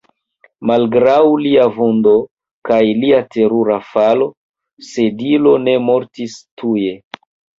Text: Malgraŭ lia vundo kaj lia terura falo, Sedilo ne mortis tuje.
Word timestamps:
Malgraŭ 0.69 1.17
lia 1.41 1.65
vundo 1.75 2.13
kaj 2.69 2.79
lia 3.03 3.19
terura 3.35 3.77
falo, 3.91 4.29
Sedilo 4.89 5.55
ne 5.69 5.77
mortis 5.91 6.41
tuje. 6.63 6.97